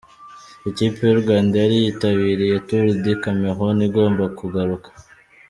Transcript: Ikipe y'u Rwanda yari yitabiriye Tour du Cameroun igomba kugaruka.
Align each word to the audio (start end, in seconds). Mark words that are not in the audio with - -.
Ikipe 0.69 0.99
y'u 1.07 1.21
Rwanda 1.21 1.53
yari 1.63 1.75
yitabiriye 1.85 2.55
Tour 2.67 2.85
du 3.03 3.13
Cameroun 3.23 3.77
igomba 3.87 4.25
kugaruka. 4.39 4.89